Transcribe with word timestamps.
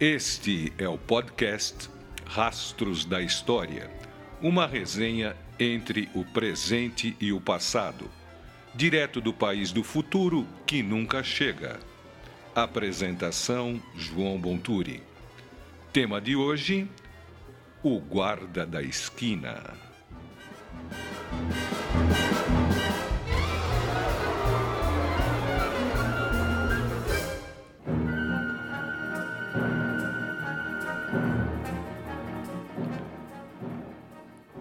Este 0.00 0.72
é 0.78 0.88
o 0.88 0.96
podcast 0.96 1.90
Rastros 2.24 3.04
da 3.04 3.20
História, 3.20 3.90
uma 4.40 4.66
resenha 4.66 5.36
entre 5.58 6.08
o 6.14 6.24
presente 6.24 7.14
e 7.20 7.34
o 7.34 7.38
passado, 7.38 8.10
direto 8.74 9.20
do 9.20 9.34
país 9.34 9.72
do 9.72 9.84
futuro 9.84 10.46
que 10.64 10.82
nunca 10.82 11.22
chega. 11.22 11.78
Apresentação 12.54 13.78
João 13.94 14.40
Bonturi. 14.40 15.02
Tema 15.92 16.18
de 16.18 16.34
hoje: 16.34 16.88
O 17.82 18.00
Guarda 18.00 18.64
da 18.64 18.82
Esquina. 18.82 19.89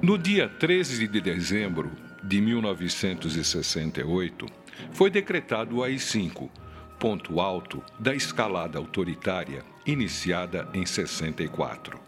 No 0.02 0.18
dia 0.18 0.48
13 0.48 1.10
de 1.10 1.20
dezembro 1.20 1.92
de 2.24 2.40
1968, 2.40 4.46
foi 4.94 5.10
decretado 5.10 5.76
o 5.76 5.84
AI-5, 5.84 6.50
ponto 6.98 7.42
alto 7.42 7.84
da 8.00 8.16
escalada 8.16 8.80
autoritária 8.80 9.62
iniciada 9.86 10.70
em 10.74 10.86
64. 10.86 12.00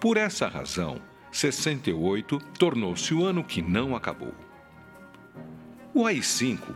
Por 0.00 0.16
essa 0.16 0.48
razão, 0.48 1.00
68 1.30 2.40
tornou-se 2.58 3.14
o 3.14 3.24
ano 3.24 3.44
que 3.44 3.62
não 3.62 3.94
acabou. 3.94 4.34
O 5.94 6.08
AI-5 6.08 6.74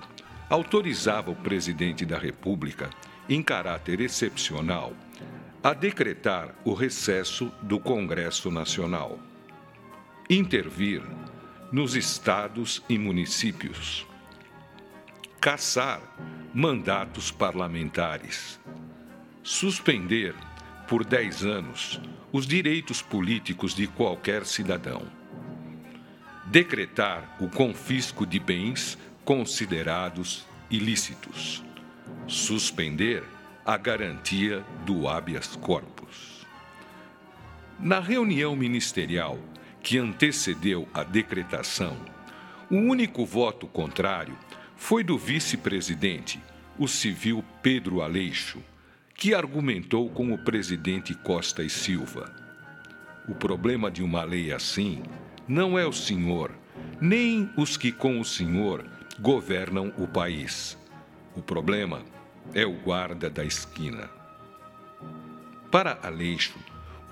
autorizava 0.48 1.32
o 1.32 1.36
presidente 1.36 2.06
da 2.06 2.18
República, 2.18 2.88
em 3.28 3.42
caráter 3.42 4.00
excepcional, 4.00 4.92
a 5.60 5.74
decretar 5.74 6.54
o 6.64 6.72
recesso 6.72 7.50
do 7.62 7.80
Congresso 7.80 8.48
Nacional 8.48 9.18
intervir 10.28 11.02
nos 11.70 11.94
estados 11.94 12.82
e 12.88 12.98
municípios, 12.98 14.04
caçar 15.40 16.00
mandatos 16.52 17.30
parlamentares, 17.30 18.58
suspender 19.42 20.34
por 20.88 21.04
10 21.04 21.44
anos 21.44 22.00
os 22.32 22.44
direitos 22.44 23.00
políticos 23.00 23.72
de 23.72 23.86
qualquer 23.86 24.44
cidadão, 24.44 25.02
decretar 26.46 27.36
o 27.40 27.48
confisco 27.48 28.26
de 28.26 28.40
bens 28.40 28.98
considerados 29.24 30.44
ilícitos, 30.68 31.62
suspender 32.26 33.22
a 33.64 33.76
garantia 33.76 34.64
do 34.84 35.08
habeas 35.08 35.54
corpus. 35.54 36.44
Na 37.78 38.00
reunião 38.00 38.56
ministerial 38.56 39.38
que 39.86 39.98
antecedeu 39.98 40.88
a 40.92 41.04
decretação, 41.04 41.96
o 42.68 42.74
único 42.74 43.24
voto 43.24 43.68
contrário 43.68 44.36
foi 44.74 45.04
do 45.04 45.16
vice-presidente, 45.16 46.42
o 46.76 46.88
civil 46.88 47.44
Pedro 47.62 48.02
Aleixo, 48.02 48.60
que 49.14 49.32
argumentou 49.32 50.10
com 50.10 50.32
o 50.32 50.38
presidente 50.38 51.14
Costa 51.14 51.62
e 51.62 51.70
Silva. 51.70 52.34
O 53.28 53.34
problema 53.36 53.88
de 53.88 54.02
uma 54.02 54.24
lei 54.24 54.52
assim 54.52 55.04
não 55.46 55.78
é 55.78 55.86
o 55.86 55.92
senhor, 55.92 56.50
nem 57.00 57.48
os 57.56 57.76
que 57.76 57.92
com 57.92 58.18
o 58.18 58.24
senhor 58.24 58.84
governam 59.20 59.92
o 59.96 60.08
país. 60.08 60.76
O 61.36 61.40
problema 61.40 62.02
é 62.52 62.66
o 62.66 62.72
guarda 62.72 63.30
da 63.30 63.44
esquina. 63.44 64.10
Para 65.70 65.96
Aleixo, 66.02 66.58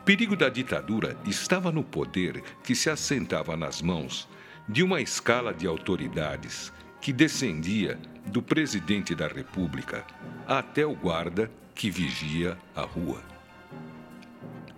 perigo 0.04 0.37
da 0.37 0.50
ditadura 0.50 1.16
estava 1.25 1.72
no 1.72 1.82
poder 1.82 2.42
que 2.62 2.75
se 2.75 2.91
assentava 2.91 3.56
nas 3.56 3.81
mãos 3.81 4.28
de 4.69 4.82
uma 4.82 5.00
escala 5.00 5.53
de 5.53 5.66
autoridades 5.66 6.72
que 7.00 7.12
descendia 7.12 7.98
do 8.26 8.42
presidente 8.42 9.15
da 9.15 9.26
República 9.26 10.06
até 10.47 10.84
o 10.84 10.94
guarda 10.94 11.50
que 11.75 11.91
vigia 11.91 12.59
a 12.75 12.82
rua. 12.82 13.22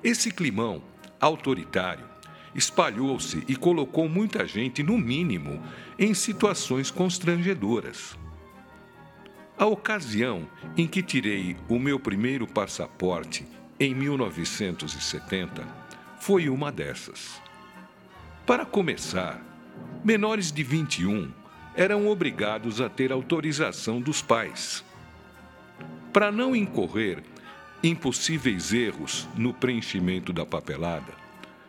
Esse 0.03 0.31
climão 0.31 0.83
autoritário 1.21 2.07
espalhou-se 2.55 3.45
e 3.49 3.57
colocou 3.57 4.09
muita 4.09 4.47
gente, 4.47 4.83
no 4.83 4.97
mínimo, 4.97 5.63
em 5.99 6.15
situações 6.15 6.91
constrangedoras. 6.91 8.17
A 9.59 9.67
ocasião 9.67 10.49
em 10.77 10.87
que 10.87 11.03
tirei 11.03 11.57
o 11.69 11.79
meu 11.79 11.99
primeiro 11.99 12.47
passaporte 12.47 13.47
em 13.79 13.95
1970, 13.95 15.67
foi 16.19 16.49
uma 16.49 16.73
dessas. 16.73 17.41
Para 18.47 18.65
começar, 18.65 19.41
menores 20.05 20.51
de 20.51 20.63
21 20.63 21.31
eram 21.75 22.09
obrigados 22.09 22.81
a 22.81 22.89
ter 22.89 23.13
autorização 23.13 24.01
dos 24.01 24.23
pais. 24.23 24.85
Para 26.13 26.33
não 26.33 26.57
incorrer 26.57 27.23
em 27.83 27.95
possíveis 27.95 28.73
erros 28.73 29.29
no 29.37 29.53
preenchimento 29.53 30.33
da 30.33 30.47
papelada, 30.47 31.13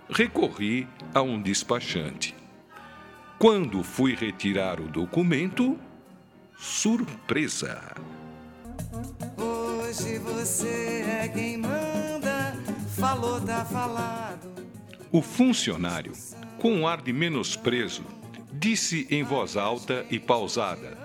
recorri 0.09 0.87
a 1.13 1.21
um 1.21 1.41
despachante. 1.41 2.33
Quando 3.37 3.83
fui 3.83 4.15
retirar 4.15 4.79
o 4.79 4.87
documento, 4.87 5.77
surpresa! 6.57 7.95
Hoje 9.37 10.17
você 10.19 11.05
é 11.23 11.27
quem 11.27 11.57
manda, 11.57 11.76
falou, 12.97 13.39
tá 13.39 13.63
falado. 13.63 14.51
O 15.11 15.21
funcionário, 15.21 16.13
com 16.57 16.73
um 16.73 16.87
ar 16.87 17.01
de 17.01 17.13
menosprezo, 17.13 18.03
disse 18.51 19.07
em 19.09 19.23
voz 19.23 19.55
alta 19.55 20.05
e 20.09 20.19
pausada: 20.19 20.97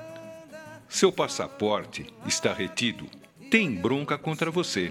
Seu 0.89 1.13
passaporte 1.13 2.07
está 2.27 2.53
retido. 2.53 3.07
Tem 3.51 3.75
bronca 3.75 4.17
contra 4.17 4.51
você. 4.51 4.91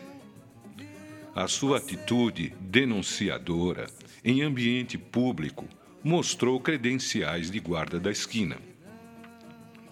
A 1.36 1.48
sua 1.48 1.78
atitude 1.78 2.54
denunciadora 2.60 3.88
em 4.24 4.44
ambiente 4.44 4.98
público 4.98 5.68
mostrou 6.04 6.60
credenciais 6.60 7.50
de 7.50 7.60
guarda 7.60 8.00
da 8.00 8.12
esquina. 8.12 8.58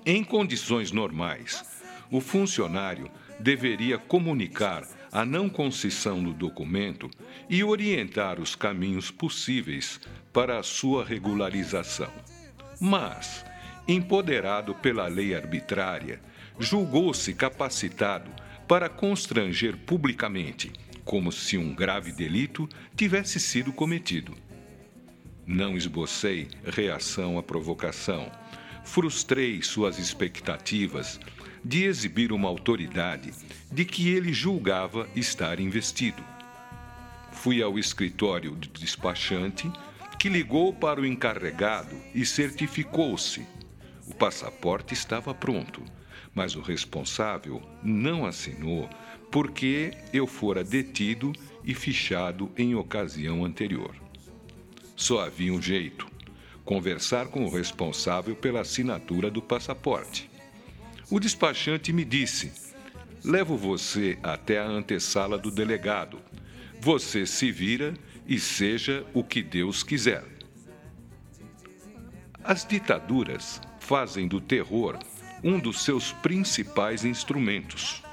Em 0.05 0.23
condições 0.23 0.91
normais, 0.91 1.63
o 2.11 2.21
funcionário 2.21 3.09
deveria 3.39 3.97
comunicar 3.97 4.83
a 5.11 5.25
não 5.25 5.49
concessão 5.49 6.23
do 6.23 6.33
documento 6.33 7.09
e 7.49 7.63
orientar 7.63 8.39
os 8.39 8.55
caminhos 8.55 9.09
possíveis 9.09 9.99
para 10.31 10.59
a 10.59 10.63
sua 10.63 11.03
regularização. 11.03 12.11
Mas, 12.79 13.45
empoderado 13.87 14.75
pela 14.75 15.07
lei 15.07 15.35
arbitrária, 15.35 16.21
julgou-se 16.59 17.33
capacitado 17.33 18.31
para 18.67 18.87
constranger 18.87 19.75
publicamente, 19.77 20.71
como 21.03 21.31
se 21.31 21.57
um 21.57 21.73
grave 21.73 22.11
delito 22.11 22.69
tivesse 22.95 23.39
sido 23.39 23.73
cometido. 23.73 24.35
Não 25.45 25.75
esbocei 25.75 26.47
reação 26.63 27.39
à 27.39 27.41
provocação, 27.41 28.31
frustrei 28.83 29.63
suas 29.63 29.97
expectativas 29.97 31.19
de 31.63 31.83
exibir 31.83 32.31
uma 32.31 32.47
autoridade 32.47 33.31
de 33.71 33.85
que 33.85 34.09
ele 34.09 34.33
julgava 34.33 35.07
estar 35.15 35.59
investido. 35.59 36.23
Fui 37.31 37.61
ao 37.61 37.77
escritório 37.77 38.51
do 38.51 38.67
despachante, 38.67 39.71
que 40.17 40.27
ligou 40.27 40.73
para 40.73 40.99
o 40.99 41.05
encarregado 41.05 41.95
e 42.13 42.25
certificou-se. 42.25 43.45
O 44.07 44.13
passaporte 44.13 44.93
estava 44.93 45.33
pronto, 45.33 45.81
mas 46.33 46.55
o 46.55 46.61
responsável 46.61 47.61
não 47.83 48.25
assinou 48.25 48.89
porque 49.31 49.91
eu 50.11 50.27
fora 50.27 50.63
detido 50.63 51.31
e 51.63 51.73
fichado 51.73 52.51
em 52.57 52.75
ocasião 52.75 53.45
anterior. 53.45 53.95
Só 54.95 55.21
havia 55.21 55.53
um 55.53 55.61
jeito: 55.61 56.07
conversar 56.65 57.27
com 57.27 57.45
o 57.45 57.49
responsável 57.49 58.35
pela 58.35 58.61
assinatura 58.61 59.31
do 59.31 59.41
passaporte. 59.41 60.28
O 61.11 61.19
despachante 61.19 61.91
me 61.91 62.05
disse: 62.05 62.51
Levo 63.23 63.57
você 63.57 64.19
até 64.21 64.59
a 64.59 64.65
antessala 64.65 65.37
do 65.37 65.49
delegado. 65.49 66.21
Você 66.79 67.25
se 67.25 67.51
vira 67.51 67.93
e 68.27 68.39
seja 68.39 69.05
o 69.13 69.23
que 69.23 69.41
Deus 69.41 69.81
quiser. 69.81 70.23
As 72.43 72.65
ditaduras 72.65 73.59
fazem 73.79 74.27
do 74.27 74.39
terror 74.39 74.97
um 75.43 75.59
dos 75.59 75.83
seus 75.83 76.11
principais 76.11 77.03
instrumentos. 77.03 78.03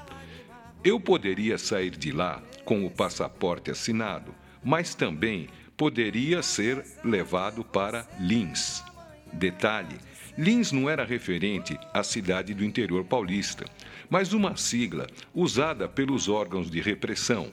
Eu 0.83 0.99
poderia 0.99 1.57
sair 1.57 1.91
de 1.91 2.11
lá 2.11 2.41
com 2.65 2.85
o 2.85 2.89
passaporte 2.89 3.69
assinado, 3.69 4.33
mas 4.63 4.95
também 4.95 5.49
poderia 5.75 6.41
ser 6.41 6.83
levado 7.03 7.63
para 7.63 8.07
Lins. 8.19 8.83
Detalhe: 9.31 9.97
Lins 10.37 10.71
não 10.71 10.89
era 10.89 11.03
referente 11.03 11.79
à 11.93 12.03
cidade 12.03 12.53
do 12.53 12.63
interior 12.63 13.03
paulista, 13.03 13.65
mas 14.09 14.33
uma 14.33 14.55
sigla 14.55 15.07
usada 15.33 15.87
pelos 15.87 16.29
órgãos 16.29 16.69
de 16.69 16.79
repressão 16.79 17.51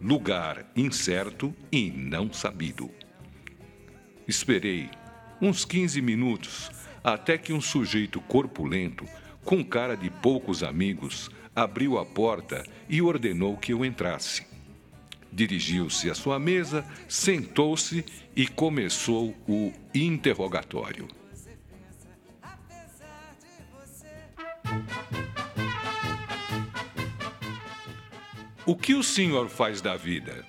lugar 0.00 0.70
incerto 0.76 1.54
e 1.70 1.90
não 1.90 2.32
sabido. 2.32 2.90
Esperei 4.26 4.90
uns 5.40 5.64
15 5.64 6.02
minutos 6.02 6.70
até 7.02 7.38
que 7.38 7.52
um 7.52 7.60
sujeito 7.60 8.20
corpulento, 8.20 9.04
com 9.44 9.64
cara 9.64 9.96
de 9.96 10.10
poucos 10.10 10.62
amigos, 10.62 11.30
abriu 11.54 11.98
a 11.98 12.04
porta 12.04 12.64
e 12.88 13.00
ordenou 13.00 13.56
que 13.56 13.72
eu 13.72 13.84
entrasse. 13.84 14.46
Dirigiu-se 15.32 16.10
à 16.10 16.14
sua 16.14 16.38
mesa, 16.38 16.84
sentou-se 17.08 18.04
e 18.34 18.46
começou 18.46 19.34
o 19.46 19.72
interrogatório. 19.94 21.08
O 28.66 28.74
que 28.74 28.94
o 28.94 29.02
senhor 29.02 29.50
faz 29.50 29.82
da 29.82 29.94
vida? 29.94 30.42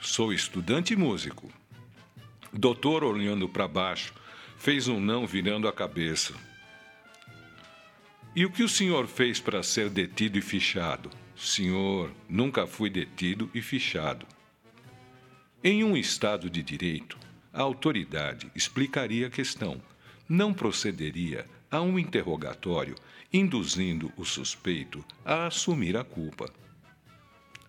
Sou 0.00 0.32
estudante 0.32 0.92
e 0.92 0.96
músico. 0.96 1.52
Doutor, 2.52 3.02
olhando 3.02 3.48
para 3.48 3.66
baixo, 3.66 4.14
fez 4.56 4.86
um 4.86 5.00
não 5.00 5.26
virando 5.26 5.66
a 5.66 5.72
cabeça. 5.72 6.34
E 8.36 8.46
o 8.46 8.50
que 8.50 8.62
o 8.62 8.68
senhor 8.68 9.08
fez 9.08 9.40
para 9.40 9.60
ser 9.60 9.90
detido 9.90 10.38
e 10.38 10.40
fichado? 10.40 11.10
Senhor, 11.36 12.12
nunca 12.28 12.64
fui 12.64 12.88
detido 12.88 13.50
e 13.52 13.60
fichado. 13.60 14.24
Em 15.64 15.82
um 15.82 15.96
Estado 15.96 16.48
de 16.48 16.62
direito, 16.62 17.18
a 17.52 17.60
autoridade 17.60 18.52
explicaria 18.54 19.26
a 19.26 19.30
questão, 19.30 19.82
não 20.28 20.54
procederia 20.54 21.44
a 21.68 21.82
um 21.82 21.98
interrogatório 21.98 22.94
induzindo 23.32 24.12
o 24.16 24.24
suspeito 24.24 25.04
a 25.24 25.46
assumir 25.46 25.96
a 25.96 26.04
culpa. 26.04 26.48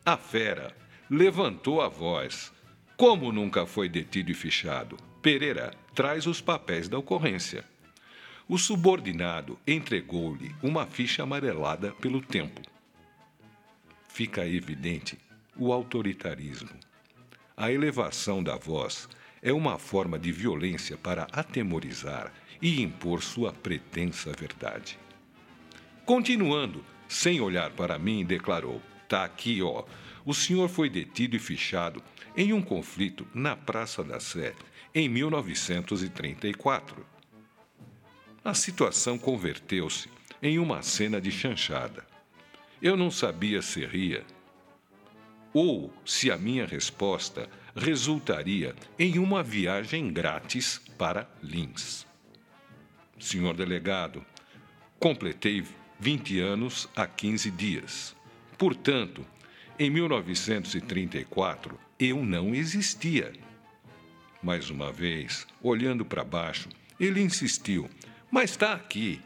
A 0.05 0.17
fera 0.17 0.75
levantou 1.09 1.81
a 1.81 1.87
voz. 1.87 2.51
Como 2.97 3.31
nunca 3.31 3.65
foi 3.65 3.87
detido 3.87 4.31
e 4.31 4.33
fichado, 4.33 4.97
Pereira 5.21 5.73
traz 5.95 6.27
os 6.27 6.41
papéis 6.41 6.89
da 6.89 6.97
ocorrência. 6.97 7.63
O 8.45 8.57
subordinado 8.57 9.57
entregou-lhe 9.65 10.53
uma 10.61 10.85
ficha 10.85 11.23
amarelada 11.23 11.93
pelo 11.93 12.21
tempo. 12.21 12.61
Fica 14.09 14.45
evidente 14.45 15.17
o 15.55 15.71
autoritarismo. 15.71 16.77
A 17.55 17.71
elevação 17.71 18.43
da 18.43 18.57
voz 18.57 19.07
é 19.41 19.53
uma 19.53 19.79
forma 19.79 20.19
de 20.19 20.33
violência 20.33 20.97
para 20.97 21.29
atemorizar 21.31 22.33
e 22.61 22.81
impor 22.81 23.23
sua 23.23 23.53
pretensa 23.53 24.33
verdade. 24.33 24.99
Continuando, 26.05 26.83
sem 27.07 27.39
olhar 27.39 27.71
para 27.71 27.97
mim, 27.97 28.25
declarou: 28.25 28.81
Tá 29.07 29.23
aqui, 29.23 29.61
ó. 29.61 29.83
O 30.25 30.33
senhor 30.33 30.69
foi 30.69 30.89
detido 30.89 31.35
e 31.35 31.39
fichado 31.39 32.01
em 32.35 32.53
um 32.53 32.61
conflito 32.61 33.27
na 33.33 33.55
Praça 33.55 34.03
da 34.03 34.19
Sé 34.19 34.53
em 34.95 35.09
1934 35.09 37.13
a 38.43 38.53
situação 38.53 39.17
converteu-se 39.17 40.09
em 40.41 40.59
uma 40.59 40.81
cena 40.81 41.21
de 41.21 41.31
chanchada. 41.31 42.05
Eu 42.81 42.97
não 42.97 43.09
sabia 43.09 43.61
se 43.61 43.85
ria 43.85 44.25
ou 45.53 45.93
se 46.05 46.29
a 46.29 46.37
minha 46.37 46.65
resposta 46.65 47.47
resultaria 47.73 48.75
em 48.99 49.17
uma 49.17 49.41
viagem 49.41 50.11
grátis 50.11 50.81
para 50.97 51.29
Lins. 51.41 52.05
Senhor 53.17 53.55
delegado, 53.55 54.25
completei 54.99 55.63
20 55.99 56.39
anos 56.39 56.89
há 56.95 57.07
15 57.07 57.49
dias. 57.51 58.15
Portanto, 58.57 59.25
em 59.77 59.89
1934 59.89 61.79
eu 61.99 62.23
não 62.23 62.53
existia. 62.53 63.33
Mais 64.41 64.69
uma 64.69 64.91
vez, 64.91 65.47
olhando 65.61 66.03
para 66.03 66.23
baixo, 66.23 66.69
ele 66.99 67.21
insistiu 67.21 67.89
mas 68.33 68.49
está 68.49 68.73
aqui. 68.73 69.21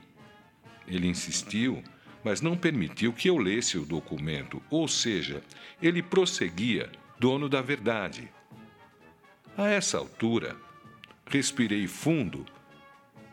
Ele 0.86 1.08
insistiu, 1.08 1.82
mas 2.26 2.42
não 2.42 2.58
permitiu 2.58 3.14
que 3.14 3.30
eu 3.30 3.38
lesse 3.38 3.78
o 3.78 3.86
documento, 3.86 4.62
ou 4.70 4.86
seja, 4.86 5.42
ele 5.82 6.04
prosseguia, 6.04 6.92
dono 7.18 7.48
da 7.48 7.62
verdade. 7.62 8.30
A 9.58 9.70
essa 9.70 9.98
altura, 9.98 10.58
respirei 11.26 11.88
fundo 11.88 12.46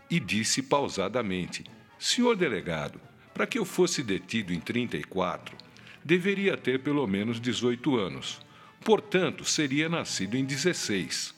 e 0.09 0.21
disse 0.21 0.63
pausadamente: 0.63 1.65
Senhor 1.99 2.37
delegado, 2.37 3.01
para 3.35 3.45
que 3.45 3.59
eu 3.59 3.65
fosse 3.65 4.01
detido 4.01 4.55
em 4.55 4.61
34, 4.61 5.57
deveria 6.05 6.57
ter 6.57 6.81
pelo 6.81 7.07
menos 7.07 7.41
18 7.41 7.97
anos. 7.97 8.41
Portanto, 8.85 9.45
seria 9.45 9.89
nascido 9.89 10.37
em 10.37 10.45
16. 10.45 11.35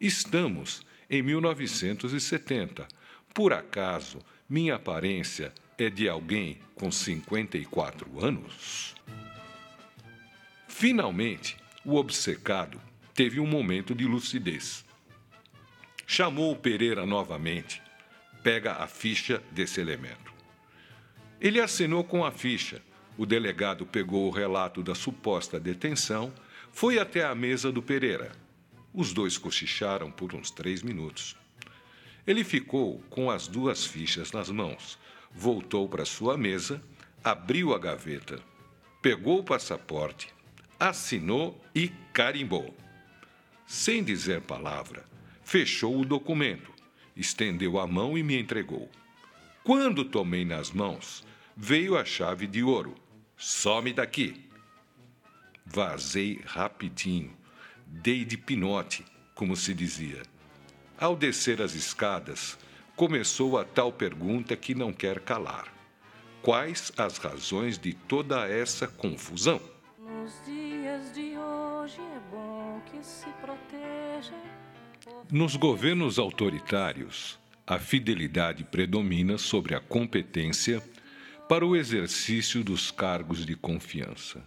Estamos 0.00 0.84
em 1.10 1.22
1970. 1.22 2.88
Por 3.34 3.52
acaso, 3.52 4.18
minha 4.48 4.76
aparência 4.76 5.52
é 5.76 5.90
de 5.90 6.08
alguém 6.08 6.58
com 6.74 6.90
54 6.90 8.24
anos? 8.24 8.94
Finalmente, 10.66 11.56
o 11.84 11.96
obcecado 11.96 12.80
teve 13.14 13.40
um 13.40 13.46
momento 13.46 13.94
de 13.94 14.04
lucidez. 14.04 14.84
Chamou 16.06 16.52
o 16.52 16.56
Pereira 16.56 17.04
novamente. 17.04 17.82
Pega 18.42 18.74
a 18.74 18.86
ficha 18.86 19.42
desse 19.50 19.80
elemento. 19.80 20.32
Ele 21.40 21.60
assinou 21.60 22.04
com 22.04 22.24
a 22.24 22.30
ficha. 22.30 22.80
O 23.18 23.24
delegado 23.24 23.86
pegou 23.86 24.26
o 24.26 24.30
relato 24.30 24.82
da 24.82 24.94
suposta 24.94 25.58
detenção, 25.58 26.32
foi 26.70 26.98
até 26.98 27.24
a 27.24 27.34
mesa 27.34 27.72
do 27.72 27.82
Pereira. 27.82 28.32
Os 28.92 29.12
dois 29.12 29.38
cochicharam 29.38 30.10
por 30.10 30.34
uns 30.34 30.50
três 30.50 30.82
minutos. 30.82 31.36
Ele 32.26 32.44
ficou 32.44 33.02
com 33.08 33.30
as 33.30 33.46
duas 33.46 33.86
fichas 33.86 34.32
nas 34.32 34.50
mãos, 34.50 34.98
voltou 35.32 35.88
para 35.88 36.04
sua 36.04 36.36
mesa, 36.36 36.82
abriu 37.24 37.74
a 37.74 37.78
gaveta, 37.78 38.40
pegou 39.00 39.38
o 39.38 39.44
passaporte, 39.44 40.28
assinou 40.78 41.58
e 41.74 41.88
carimbou. 42.12 42.76
Sem 43.66 44.04
dizer 44.04 44.42
palavra, 44.42 45.04
fechou 45.42 45.98
o 45.98 46.04
documento, 46.04 46.70
estendeu 47.16 47.78
a 47.78 47.86
mão 47.86 48.18
e 48.18 48.22
me 48.22 48.38
entregou. 48.38 48.90
Quando 49.64 50.04
tomei 50.04 50.44
nas 50.44 50.70
mãos, 50.70 51.24
veio 51.56 51.96
a 51.96 52.04
chave 52.04 52.46
de 52.46 52.62
ouro. 52.62 52.94
Some 53.36 53.92
daqui. 53.92 54.46
Vazei 55.64 56.40
rapidinho, 56.46 57.36
dei 57.86 58.24
de 58.24 58.38
pinote, 58.38 59.04
como 59.34 59.54
se 59.54 59.74
dizia. 59.74 60.22
Ao 60.98 61.14
descer 61.14 61.60
as 61.60 61.74
escadas, 61.74 62.58
começou 62.96 63.58
a 63.58 63.64
tal 63.64 63.92
pergunta 63.92 64.56
que 64.56 64.74
não 64.74 64.90
quer 64.90 65.20
calar: 65.20 65.70
Quais 66.40 66.90
as 66.96 67.18
razões 67.18 67.78
de 67.78 67.92
toda 67.92 68.48
essa 68.48 68.88
confusão? 68.88 69.60
Nos 69.98 70.32
dias 70.46 71.12
de 71.12 71.36
hoje 71.36 72.00
é 72.00 72.20
bom 72.30 72.80
que 72.90 73.04
se 73.04 73.28
proteja. 73.42 74.34
Nos 75.30 75.56
governos 75.56 76.18
autoritários, 76.18 77.38
a 77.66 77.78
fidelidade 77.78 78.64
predomina 78.64 79.36
sobre 79.36 79.74
a 79.74 79.80
competência 79.80 80.82
para 81.48 81.64
o 81.64 81.76
exercício 81.76 82.64
dos 82.64 82.90
cargos 82.90 83.46
de 83.46 83.54
confiança. 83.54 84.42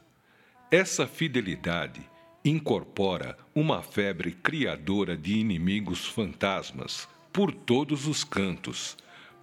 Essa 0.70 1.08
fidelidade 1.08 2.02
incorpora 2.44 3.38
uma 3.56 3.82
febre 3.82 4.32
criadora 4.32 5.16
de 5.16 5.38
inimigos 5.38 6.06
fantasmas 6.06 7.08
por 7.32 7.54
todos 7.54 8.06
os 8.06 8.24
cantos, 8.24 8.98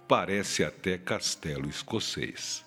parece 0.07 0.63
até 0.63 0.97
castelo 0.97 1.67
escocês. 1.67 2.63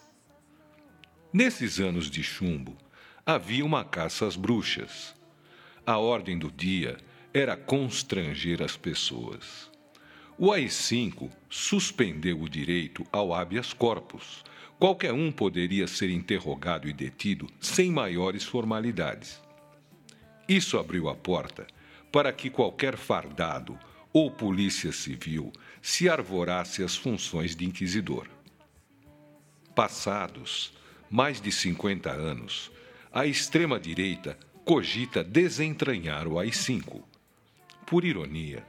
Nesses 1.32 1.78
anos 1.78 2.10
de 2.10 2.22
chumbo, 2.22 2.76
havia 3.24 3.64
uma 3.64 3.84
caça 3.84 4.26
às 4.26 4.34
bruxas. 4.34 5.14
A 5.86 5.98
ordem 5.98 6.36
do 6.36 6.50
dia 6.50 6.96
era 7.32 7.56
constranger 7.56 8.60
as 8.60 8.76
pessoas. 8.76 9.70
O 10.36 10.52
AI-5 10.52 11.30
suspendeu 11.48 12.40
o 12.40 12.48
direito 12.48 13.06
ao 13.12 13.32
habeas 13.32 13.72
corpus. 13.72 14.42
Qualquer 14.80 15.12
um 15.12 15.30
poderia 15.30 15.86
ser 15.86 16.08
interrogado 16.08 16.88
e 16.88 16.92
detido 16.94 17.46
sem 17.60 17.92
maiores 17.92 18.44
formalidades. 18.44 19.38
Isso 20.48 20.78
abriu 20.78 21.10
a 21.10 21.14
porta 21.14 21.66
para 22.10 22.32
que 22.32 22.48
qualquer 22.48 22.96
fardado 22.96 23.78
ou 24.10 24.30
polícia 24.30 24.90
civil 24.90 25.52
se 25.82 26.08
arvorasse 26.08 26.82
às 26.82 26.96
funções 26.96 27.54
de 27.54 27.66
inquisidor. 27.66 28.26
Passados 29.74 30.72
mais 31.10 31.42
de 31.42 31.52
50 31.52 32.10
anos, 32.10 32.72
a 33.12 33.26
extrema-direita 33.26 34.38
cogita 34.64 35.22
desentranhar 35.22 36.26
o 36.26 36.38
AI-5. 36.38 37.02
Por 37.84 38.02
ironia, 38.02 38.64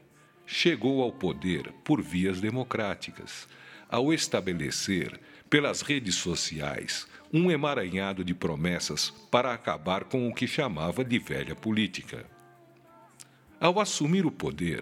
chegou 0.45 1.01
ao 1.01 1.13
poder 1.13 1.71
por 1.85 2.01
vias 2.01 2.41
democráticas, 2.41 3.47
ao 3.89 4.13
estabelecer, 4.13 5.17
pelas 5.51 5.81
redes 5.81 6.15
sociais, 6.15 7.05
um 7.33 7.51
emaranhado 7.51 8.23
de 8.23 8.33
promessas 8.33 9.09
para 9.29 9.53
acabar 9.53 10.05
com 10.05 10.29
o 10.29 10.33
que 10.33 10.47
chamava 10.47 11.03
de 11.03 11.19
velha 11.19 11.53
política. 11.53 12.25
Ao 13.59 13.77
assumir 13.77 14.25
o 14.25 14.31
poder, 14.31 14.81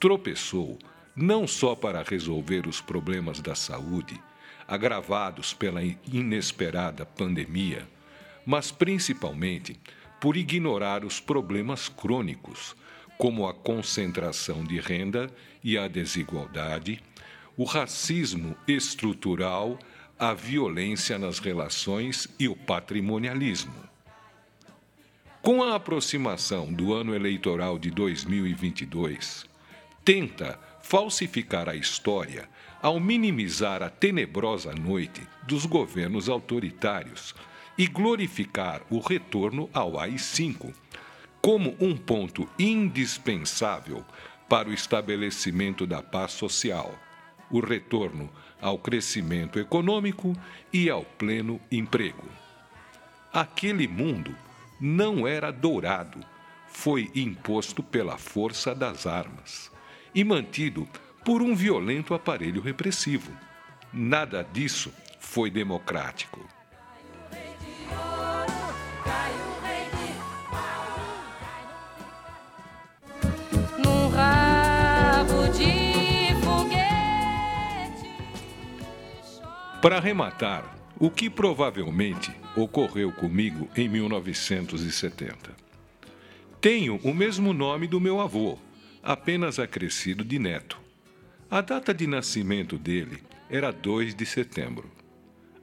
tropeçou 0.00 0.78
não 1.14 1.46
só 1.46 1.74
para 1.74 2.02
resolver 2.02 2.66
os 2.66 2.80
problemas 2.80 3.40
da 3.40 3.54
saúde, 3.54 4.18
agravados 4.66 5.52
pela 5.52 5.82
inesperada 5.82 7.04
pandemia, 7.04 7.86
mas 8.46 8.70
principalmente 8.70 9.78
por 10.18 10.34
ignorar 10.34 11.04
os 11.04 11.20
problemas 11.20 11.90
crônicos, 11.90 12.74
como 13.18 13.46
a 13.46 13.52
concentração 13.52 14.64
de 14.64 14.80
renda 14.80 15.30
e 15.62 15.76
a 15.76 15.86
desigualdade, 15.88 17.02
o 17.54 17.64
racismo 17.64 18.56
estrutural, 18.66 19.78
a 20.20 20.34
violência 20.34 21.18
nas 21.18 21.38
relações 21.38 22.28
e 22.38 22.46
o 22.46 22.54
patrimonialismo. 22.54 23.72
Com 25.40 25.62
a 25.62 25.74
aproximação 25.74 26.70
do 26.70 26.92
ano 26.92 27.14
eleitoral 27.14 27.78
de 27.78 27.90
2022, 27.90 29.46
tenta 30.04 30.60
falsificar 30.82 31.70
a 31.70 31.74
história 31.74 32.46
ao 32.82 33.00
minimizar 33.00 33.82
a 33.82 33.88
tenebrosa 33.88 34.74
noite 34.74 35.26
dos 35.44 35.64
governos 35.64 36.28
autoritários 36.28 37.34
e 37.78 37.86
glorificar 37.86 38.82
o 38.90 38.98
retorno 38.98 39.70
ao 39.72 39.98
AI-5 39.98 40.74
como 41.40 41.74
um 41.80 41.96
ponto 41.96 42.46
indispensável 42.58 44.04
para 44.50 44.68
o 44.68 44.74
estabelecimento 44.74 45.86
da 45.86 46.02
paz 46.02 46.32
social, 46.32 46.94
o 47.50 47.60
retorno 47.60 48.30
ao 48.60 48.78
crescimento 48.78 49.58
econômico 49.58 50.34
e 50.72 50.88
ao 50.88 51.04
pleno 51.04 51.60
emprego. 51.70 52.28
Aquele 53.32 53.88
mundo 53.88 54.34
não 54.80 55.26
era 55.26 55.50
dourado, 55.50 56.20
foi 56.68 57.10
imposto 57.14 57.82
pela 57.82 58.16
força 58.16 58.74
das 58.74 59.06
armas 59.06 59.70
e 60.14 60.24
mantido 60.24 60.88
por 61.24 61.42
um 61.42 61.54
violento 61.54 62.14
aparelho 62.14 62.60
repressivo. 62.60 63.30
Nada 63.92 64.42
disso 64.42 64.92
foi 65.18 65.50
democrático. 65.50 66.59
Para 79.82 79.96
arrematar, 79.96 80.76
o 80.98 81.10
que 81.10 81.30
provavelmente 81.30 82.30
ocorreu 82.54 83.10
comigo 83.10 83.66
em 83.74 83.88
1970. 83.88 85.56
Tenho 86.60 86.96
o 87.02 87.14
mesmo 87.14 87.54
nome 87.54 87.86
do 87.86 87.98
meu 87.98 88.20
avô, 88.20 88.58
apenas 89.02 89.58
acrescido 89.58 90.22
de 90.22 90.38
neto. 90.38 90.78
A 91.50 91.62
data 91.62 91.94
de 91.94 92.06
nascimento 92.06 92.76
dele 92.76 93.22
era 93.48 93.70
2 93.70 94.14
de 94.14 94.26
setembro. 94.26 94.90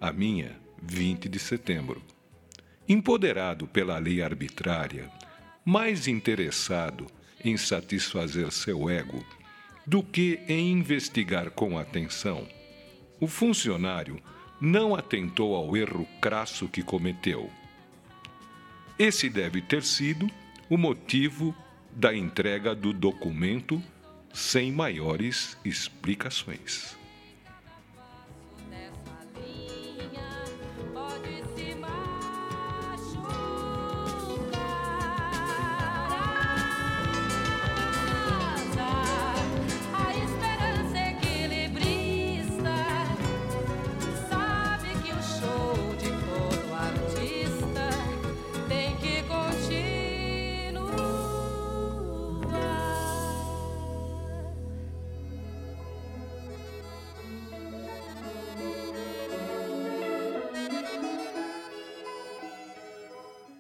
A 0.02 0.12
minha, 0.12 0.60
20 0.82 1.30
de 1.30 1.38
setembro. 1.38 2.02
Empoderado 2.90 3.68
pela 3.68 4.00
lei 4.00 4.24
arbitrária, 4.24 5.12
mais 5.64 6.08
interessado 6.08 7.06
em 7.46 7.56
satisfazer 7.56 8.52
seu 8.52 8.90
ego 8.90 9.24
do 9.86 10.02
que 10.02 10.40
em 10.48 10.72
investigar 10.72 11.52
com 11.52 11.78
atenção, 11.78 12.48
o 13.20 13.28
funcionário 13.28 14.22
não 14.60 14.96
atentou 14.96 15.56
ao 15.56 15.76
erro 15.78 16.08
crasso 16.22 16.68
que 16.68 16.82
cometeu. 16.82 17.50
Esse 18.98 19.30
deve 19.30 19.62
ter 19.62 19.84
sido 19.84 20.30
o 20.70 20.78
motivo 20.78 21.56
da 21.92 22.16
entrega 22.16 22.74
do 22.74 22.92
documento 22.92 23.82
sem 24.34 24.72
maiores 24.72 25.58
explicações. 25.64 26.98